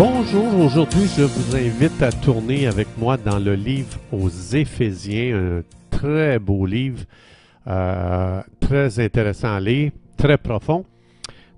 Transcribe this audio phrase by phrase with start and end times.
[0.00, 5.62] Bonjour, aujourd'hui je vous invite à tourner avec moi dans le livre aux Éphésiens, un
[5.90, 7.02] très beau livre,
[7.66, 10.84] euh, très intéressant à lire, très profond.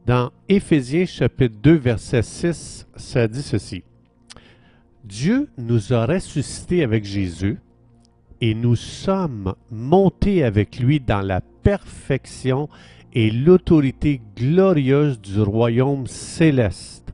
[0.07, 3.83] Dans Éphésiens chapitre 2 verset 6, ça dit ceci.
[5.05, 7.59] Dieu nous a ressuscités avec Jésus
[8.41, 12.71] et nous sommes montés avec lui dans la perfection
[13.13, 17.10] et l'autorité glorieuse du royaume céleste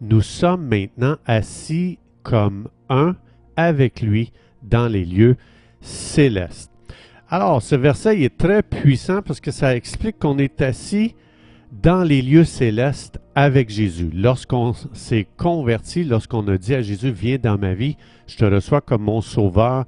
[0.00, 3.16] nous sommes maintenant assis comme un
[3.56, 4.32] avec lui
[4.62, 5.36] dans les lieux
[5.80, 6.70] célestes.
[7.28, 11.14] Alors, ce verset est très puissant parce que ça explique qu'on est assis
[11.70, 14.10] dans les lieux célestes avec Jésus.
[14.12, 18.80] Lorsqu'on s'est converti, lorsqu'on a dit à Jésus, viens dans ma vie, je te reçois
[18.80, 19.84] comme mon sauveur,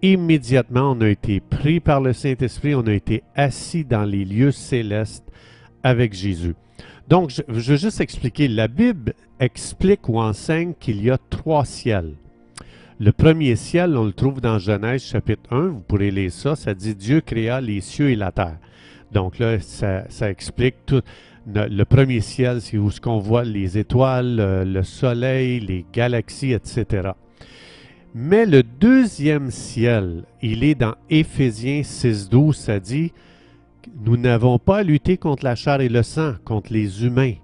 [0.00, 4.52] immédiatement on a été pris par le Saint-Esprit, on a été assis dans les lieux
[4.52, 5.30] célestes
[5.82, 6.54] avec Jésus.
[7.08, 12.14] Donc, je, veux juste expliquer, la Bible explique ou enseigne qu'il y a trois ciels.
[12.98, 16.74] Le premier ciel, on le trouve dans Genèse chapitre 1, vous pourrez lire ça, ça
[16.74, 18.58] dit Dieu créa les cieux et la terre.
[19.12, 21.02] Donc là, ça, explique tout.
[21.46, 26.52] Le, premier ciel, c'est où ce qu'on voit les étoiles, le, le soleil, les galaxies,
[26.52, 27.10] etc.
[28.14, 33.12] Mais le deuxième ciel, il est dans Éphésiens 6.12, ça dit,
[34.04, 37.34] nous n'avons pas à lutter contre la chair et le sang, contre les humains,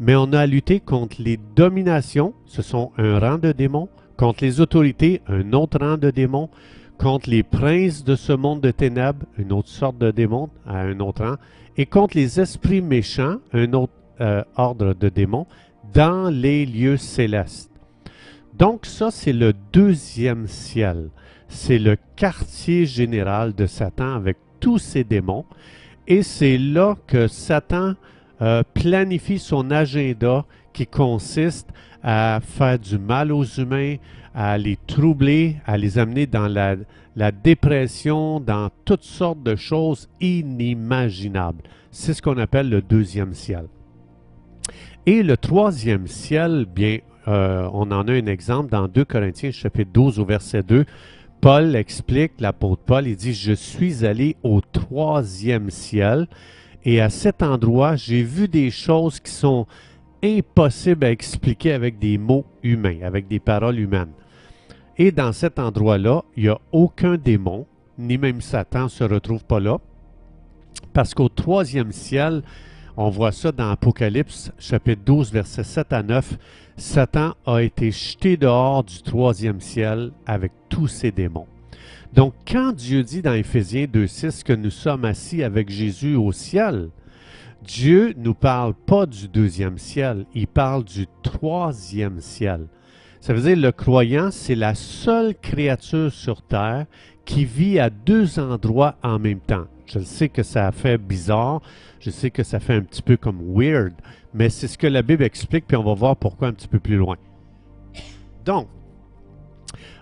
[0.00, 4.44] mais on a à lutter contre les dominations, ce sont un rang de démons, contre
[4.44, 6.50] les autorités, un autre rang de démons,
[6.98, 11.00] contre les princes de ce monde de ténèbres, une autre sorte de démons à un
[11.00, 11.36] autre rang,
[11.76, 15.46] et contre les esprits méchants, un autre euh, ordre de démons,
[15.92, 17.70] dans les lieux célestes.
[18.54, 21.10] Donc ça, c'est le deuxième ciel.
[21.48, 25.44] C'est le quartier général de Satan avec tous ses démons.
[26.06, 27.94] Et c'est là que Satan
[28.40, 31.68] euh, planifie son agenda qui consiste
[32.02, 33.96] à faire du mal aux humains,
[34.34, 41.62] à les troubler, à les amener dans la, dépression, dans toutes sortes de choses inimaginables.
[41.90, 43.66] C'est ce qu'on appelle le deuxième ciel.
[45.04, 46.98] Et le troisième ciel, bien,
[47.28, 50.84] euh, on en a un exemple dans 2 Corinthiens chapitre 12 au verset 2.
[51.42, 56.28] Paul explique, l'apôtre Paul, il dit, je suis allé au troisième ciel
[56.84, 59.66] et à cet endroit, j'ai vu des choses qui sont
[60.22, 64.12] impossibles à expliquer avec des mots humains, avec des paroles humaines.
[64.96, 67.66] Et dans cet endroit-là, il n'y a aucun démon,
[67.98, 69.78] ni même Satan se retrouve pas là,
[70.92, 72.44] parce qu'au troisième ciel,
[72.96, 76.38] on voit ça dans Apocalypse chapitre 12, versets 7 à 9,
[76.76, 81.46] Satan a été jeté dehors du troisième ciel avec tous ses démons.
[82.14, 86.90] Donc, quand Dieu dit dans Éphésiens 2.6 que nous sommes assis avec Jésus au ciel,
[87.62, 92.66] Dieu ne nous parle pas du deuxième ciel, il parle du troisième ciel.
[93.20, 96.86] Ça veut dire le croyant, c'est la seule créature sur terre
[97.24, 99.66] qui vit à deux endroits en même temps.
[99.86, 101.60] Je sais que ça fait bizarre,
[102.00, 103.92] je sais que ça fait un petit peu comme weird,
[104.34, 106.78] mais c'est ce que la Bible explique, puis on va voir pourquoi un petit peu
[106.78, 107.16] plus loin.
[108.44, 108.68] Donc,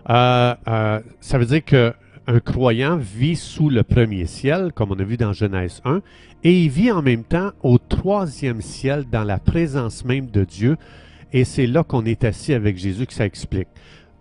[0.09, 5.05] euh, euh, ça veut dire qu'un croyant vit sous le premier ciel, comme on a
[5.05, 6.01] vu dans Genèse 1,
[6.45, 10.77] et il vit en même temps au troisième ciel, dans la présence même de Dieu,
[11.33, 13.69] et c'est là qu'on est assis avec Jésus que ça explique.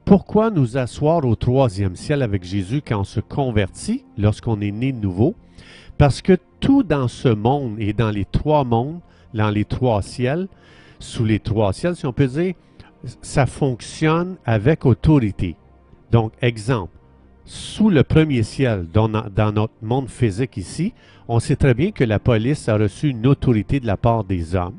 [0.05, 4.91] Pourquoi nous asseoir au troisième ciel avec Jésus quand on se convertit, lorsqu'on est né
[4.91, 5.35] de nouveau?
[5.99, 9.01] Parce que tout dans ce monde et dans les trois mondes,
[9.33, 10.47] dans les trois ciels,
[10.97, 12.53] sous les trois ciels, si on peut dire,
[13.21, 15.57] ça fonctionne avec autorité.
[16.09, 16.93] Donc, exemple,
[17.43, 20.93] sous le premier ciel, dans, notre monde physique ici,
[21.27, 24.55] on sait très bien que la police a reçu une autorité de la part des
[24.55, 24.77] hommes.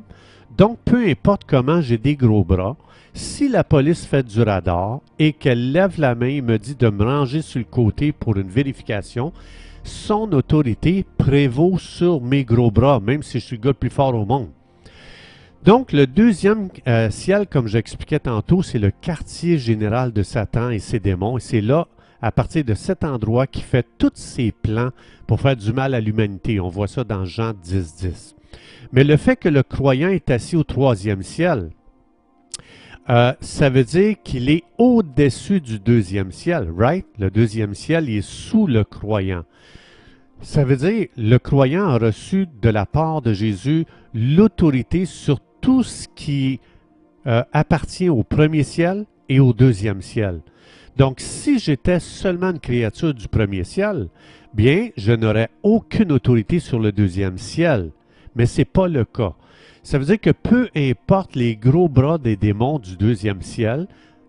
[0.56, 2.78] Donc, peu importe comment j'ai des gros bras,
[3.14, 6.88] si la police fait du radar et qu'elle lève la main et me dit de
[6.88, 9.32] me ranger sur le côté pour une vérification,
[9.82, 13.90] son autorité prévaut sur mes gros bras, même si je suis le gars le plus
[13.90, 14.50] fort au monde.
[15.64, 20.78] Donc, le deuxième euh, ciel, comme j'expliquais tantôt, c'est le quartier général de Satan et
[20.78, 21.36] ses démons.
[21.36, 21.86] Et c'est là,
[22.22, 24.90] à partir de cet endroit, qu'il fait tous ses plans
[25.26, 26.60] pour faire du mal à l'humanité.
[26.60, 28.36] On voit ça dans Jean 10, 10.
[28.92, 31.70] Mais le fait que le croyant est assis au troisième ciel
[33.08, 37.06] euh, ça veut dire qu'il est au-dessus du deuxième ciel, right?
[37.18, 39.44] Le deuxième ciel, est sous le croyant.
[40.42, 45.82] Ça veut dire le croyant a reçu de la part de Jésus l'autorité sur tout
[45.82, 46.60] ce qui
[47.26, 50.40] euh, appartient au premier ciel et au deuxième ciel.
[50.96, 54.08] Donc, si j'étais seulement une créature du premier ciel,
[54.54, 57.90] bien, je n'aurais aucune autorité sur le deuxième ciel.
[58.34, 59.34] Mais ce n'est pas le cas.
[59.82, 63.86] Ça veut dire que peu importe les gros bras des démons du deuxième ciel,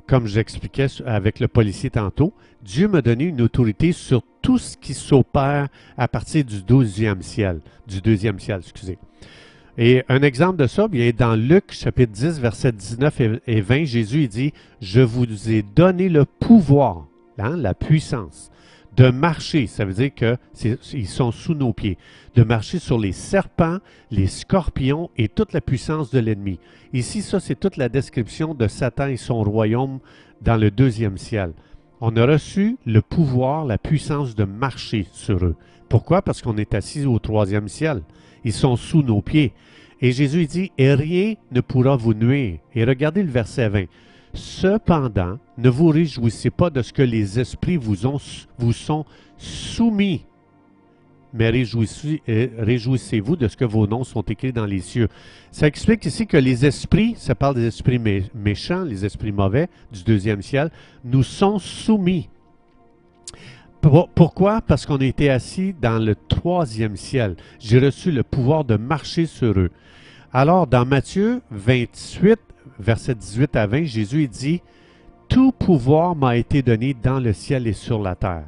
[0.07, 2.33] comme j'expliquais avec le policier tantôt,
[2.63, 5.67] Dieu m'a donné une autorité sur tout ce qui s'opère
[5.97, 8.97] à partir du deuxième ciel, du deuxième ciel, excusez.
[9.77, 10.87] Et un exemple de ça,
[11.17, 16.25] dans Luc chapitre 10, versets 19 et 20, Jésus dit, Je vous ai donné le
[16.25, 17.07] pouvoir,
[17.37, 18.51] hein, la puissance,
[18.95, 21.97] de marcher, ça veut dire qu'ils sont sous nos pieds,
[22.35, 23.77] de marcher sur les serpents,
[24.09, 26.59] les scorpions et toute la puissance de l'ennemi.
[26.91, 29.99] Ici, ça, c'est toute la description de Satan et son royaume
[30.41, 31.53] dans le deuxième ciel.
[32.01, 35.55] On a reçu le pouvoir, la puissance de marcher sur eux.
[35.87, 36.21] Pourquoi?
[36.21, 38.01] Parce qu'on est assis au troisième ciel.
[38.43, 39.53] Ils sont sous nos pieds.
[40.01, 42.57] Et Jésus dit, et rien ne pourra vous nuire.
[42.73, 43.85] Et regardez le verset 20.
[44.33, 48.19] Cependant, ne vous réjouissez pas de ce que les esprits vous, ont,
[48.57, 49.05] vous sont
[49.37, 50.25] soumis,
[51.33, 55.07] mais euh, réjouissez-vous de ce que vos noms sont écrits dans les cieux.
[55.51, 57.99] Ça explique ici que les esprits, ça parle des esprits
[58.33, 60.71] méchants, les esprits mauvais du deuxième ciel,
[61.03, 62.29] nous sont soumis.
[64.13, 64.61] Pourquoi?
[64.61, 67.35] Parce qu'on été assis dans le troisième ciel.
[67.59, 69.71] J'ai reçu le pouvoir de marcher sur eux.
[70.31, 72.39] Alors, dans Matthieu 28,
[72.79, 74.61] verset 18 à 20, Jésus dit,
[75.29, 78.45] Tout pouvoir m'a été donné dans le ciel et sur la terre.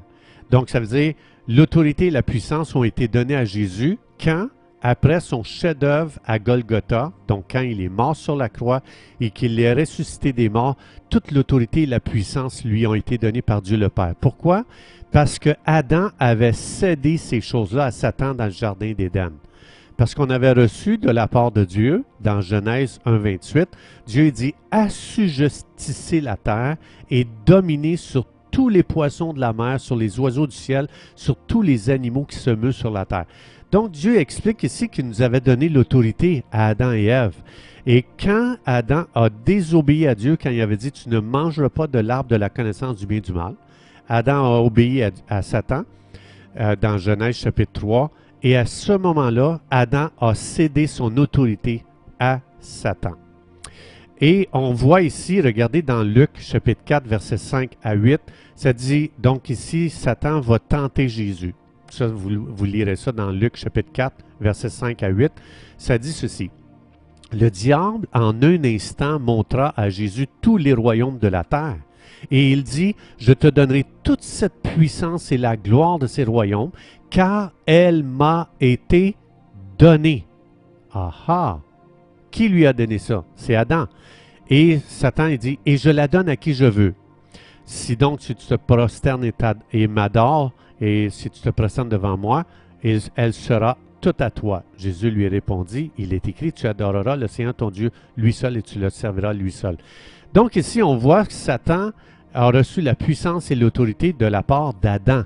[0.50, 1.14] Donc, ça veut dire,
[1.48, 4.48] l'autorité et la puissance ont été données à Jésus quand,
[4.82, 8.82] après son chef-d'œuvre à Golgotha, donc quand il est mort sur la croix
[9.22, 10.76] et qu'il est ressuscité des morts,
[11.10, 14.14] toute l'autorité et la puissance lui ont été données par Dieu le Père.
[14.20, 14.66] Pourquoi?
[15.12, 19.32] Parce que Adam avait cédé ces choses-là à Satan dans le jardin d'Éden.
[19.98, 23.68] Parce qu'on avait reçu de la part de Dieu, dans Genèse 1.28,
[24.08, 26.78] Dieu dit assujettissez la terre
[27.12, 31.36] et dominez sur tous les poissons de la mer, sur les oiseaux du ciel, sur
[31.36, 33.26] tous les animaux qui se meuvent sur la terre.
[33.72, 37.36] Donc Dieu explique ici qu'il nous avait donné l'autorité à Adam et Ève.
[37.86, 41.88] Et quand Adam a désobéi à Dieu, quand il avait dit tu ne mangeras pas
[41.88, 43.56] de l'arbre de la connaissance du bien et du mal,
[44.08, 45.84] Adam a obéi à, Satan
[46.60, 48.12] euh, dans Genèse chapitre 3.
[48.44, 51.86] Et à ce moment-là, Adam a cédé son autorité
[52.20, 53.14] à Satan.
[54.20, 58.22] Et on voit ici, regardez dans Luc chapitre 4, versets 5 à 8,
[58.56, 61.56] ça dit, donc ici, Satan va tenter Jésus.
[62.00, 65.32] Vous, vous lirez ça dans Luc chapitre 4, versets 5 à 8.
[65.78, 66.52] Ça dit ceci.
[67.32, 71.78] Le diable, en un instant, montra à Jésus tous les royaumes de la terre.
[72.32, 76.72] Et il dit, je te donnerai toute cette puissance et la gloire de ces royaumes,
[77.10, 79.16] car elle m'a été
[79.78, 80.26] donnée.
[80.92, 81.62] Aha!
[82.32, 83.24] Qui lui a donné ça?
[83.36, 83.88] C'est Adam.
[84.50, 86.96] Et Satan il dit, et je la donne à qui je veux.
[87.66, 89.30] Si donc tu te prosternes
[89.72, 90.52] et, m'adores,
[90.82, 92.46] et si tu te prosternes devant moi,
[92.82, 94.64] elle sera toute à toi.
[94.78, 98.62] Jésus lui répondit, il est écrit, tu adoreras le Seigneur ton Dieu, lui seul, et
[98.62, 99.78] tu le serviras lui seul.
[100.34, 101.92] Donc ici, on voit que Satan
[102.34, 105.24] a reçu la puissance et l'autorité de la part d'Adam.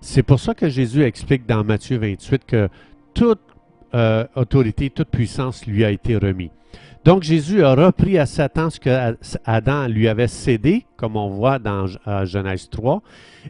[0.00, 2.68] C'est pour ça que Jésus explique dans Matthieu 28 que
[3.14, 3.40] toute
[3.94, 6.50] euh, autorité, toute puissance lui a été remise.
[7.04, 11.58] Donc Jésus a repris à Satan ce que Adam lui avait cédé, comme on voit
[11.58, 13.02] dans euh, Genèse 3,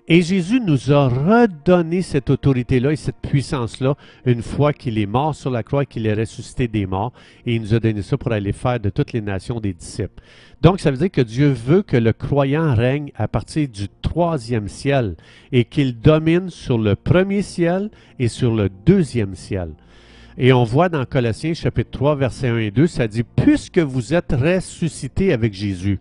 [0.09, 3.95] et Jésus nous a redonné cette autorité-là et cette puissance-là
[4.27, 7.13] une fois qu'il est mort sur la croix, qu'il est ressuscité des morts,
[7.47, 10.21] et il nous a donné ça pour aller faire de toutes les nations des disciples.
[10.61, 14.67] Donc ça veut dire que Dieu veut que le croyant règne à partir du troisième
[14.67, 15.15] ciel
[15.53, 19.75] et qu'il domine sur le premier ciel et sur le deuxième ciel.
[20.37, 24.15] Et on voit dans Colossiens chapitre 3, versets 1 et 2, ça dit, Puisque vous
[24.15, 26.01] êtes ressuscités avec Jésus,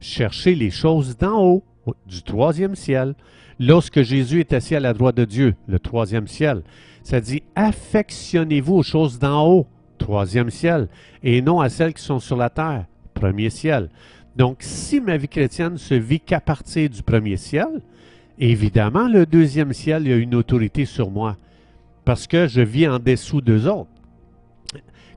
[0.00, 1.64] cherchez les choses d'en haut,
[2.04, 3.14] du troisième ciel,
[3.60, 6.62] lorsque Jésus est assis à la droite de Dieu, le troisième ciel.
[7.04, 9.66] Ça dit, affectionnez-vous aux choses d'en haut,
[9.98, 10.88] troisième ciel,
[11.22, 13.88] et non à celles qui sont sur la terre, premier ciel.
[14.34, 17.68] Donc, si ma vie chrétienne se vit qu'à partir du premier ciel,
[18.36, 21.36] évidemment, le deuxième ciel, a une autorité sur moi
[22.04, 23.90] parce que je vis en dessous d'eux autres.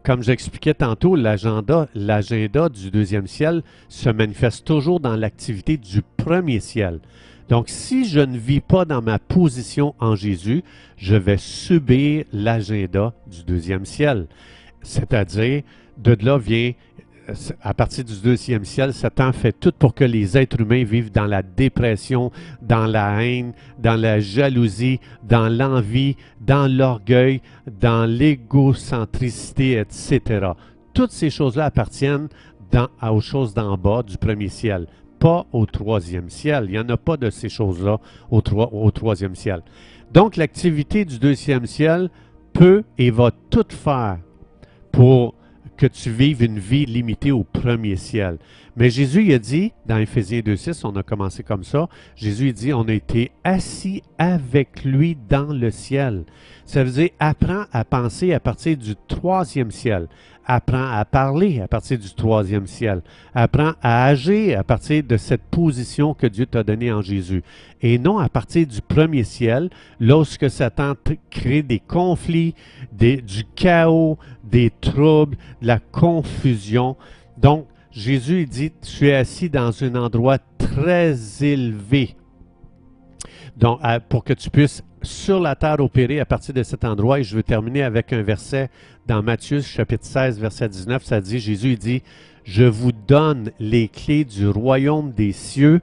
[0.03, 6.99] Comme j'expliquais tantôt, l'agenda, du deuxième ciel se manifeste toujours dans l'activité du premier ciel.
[7.47, 10.63] Donc, si je ne vis pas dans ma position en Jésus,
[10.97, 14.27] je vais subir l'agenda du deuxième ciel.
[14.81, 15.63] C'est-à-dire,
[15.97, 16.73] de là vient
[17.61, 21.25] à partir du deuxième ciel, Satan fait tout pour que les êtres humains vivent dans
[21.25, 27.41] la dépression, dans la haine, dans la jalousie, dans l'envie, dans l'orgueil,
[27.79, 30.51] dans l'égocentricité, etc.
[30.93, 32.27] Toutes ces choses-là appartiennent
[33.01, 34.87] aux choses d'en bas du premier ciel,
[35.19, 36.65] pas au troisième ciel.
[36.67, 37.99] Il n'y en a pas de ces choses-là
[38.31, 39.61] au, au troisième ciel.
[40.11, 42.09] Donc l'activité du deuxième ciel
[42.51, 44.19] peut et va tout faire
[44.91, 45.35] pour
[45.77, 48.37] que tu vives une vie limitée au premier ciel.
[48.75, 52.53] Mais Jésus il a dit, dans Éphésiens 2.6, on a commencé comme ça, Jésus il
[52.53, 56.23] dit, on a été assis avec lui dans le ciel.
[56.65, 60.07] Ça veut dire, apprends à penser à partir du troisième ciel.
[60.45, 63.01] Apprends à parler à partir du troisième ciel.
[63.33, 67.43] Apprends à agir à partir de cette position que Dieu t'a donnée en Jésus.
[67.81, 70.95] Et non à partir du premier ciel, lorsque Satan
[71.29, 72.55] crée des conflits,
[72.91, 73.21] du
[73.55, 76.97] chaos, des troubles, de la confusion.
[77.37, 82.15] Donc, Jésus dit, tu es assis dans un endroit très élevé.
[83.55, 87.19] Donc, pour que tu puisses sur la terre opérer à partir de cet endroit.
[87.19, 88.69] Et je veux terminer avec un verset
[89.05, 91.03] dans Matthieu chapitre 16, verset 19.
[91.03, 92.01] Ça dit, Jésus dit,
[92.43, 95.81] je vous donne les clés du royaume des cieux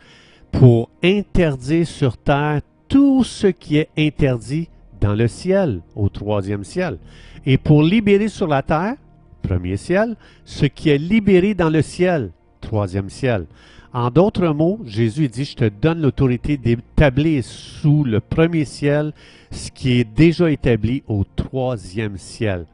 [0.50, 4.69] pour interdire sur terre tout ce qui est interdit
[5.00, 6.99] dans le ciel, au troisième ciel,
[7.47, 8.97] et pour libérer sur la terre
[9.40, 12.30] premier ciel, ce qui est libéré dans le ciel,
[12.61, 13.47] troisième ciel.
[13.92, 19.12] En d'autres mots, Jésus dit, je te donne l'autorité d'établir sous le premier ciel
[19.50, 22.66] ce qui est déjà établi au troisième ciel.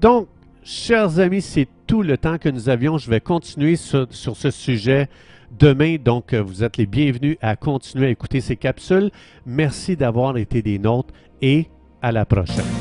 [0.00, 0.28] Donc,
[0.62, 2.96] chers amis, c'est tout le temps que nous avions.
[2.96, 5.08] Je vais continuer sur, ce sujet
[5.58, 5.96] demain.
[5.96, 9.10] Donc, vous êtes les bienvenus à continuer à écouter ces capsules.
[9.46, 11.12] Merci d'avoir été des nôtres
[11.42, 11.66] et
[12.02, 12.75] à la prochaine.